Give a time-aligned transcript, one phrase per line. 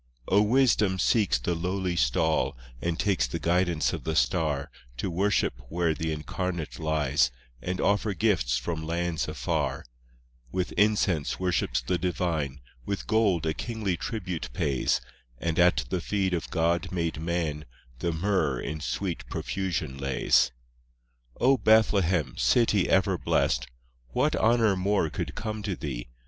[0.31, 5.11] III O wisdom seeks the lowly stall, And takes the guidance of the star, To
[5.11, 7.29] worship where the Incarnate lies,
[7.61, 9.85] And offer gifts from lands afar: IV
[10.51, 15.01] With incense, worships the Divine, With gold, a kingly tribute pays,
[15.37, 17.65] And at the feet of God made Man,
[17.99, 20.45] The myrrh in sweet profusion lays.
[20.45, 20.51] V
[21.45, 23.67] O Bethlehem, city ever blest!
[24.07, 26.07] What honour more could come to thee?